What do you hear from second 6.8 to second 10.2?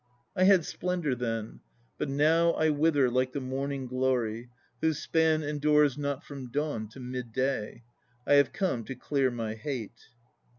to midday. I have come to clear my hate.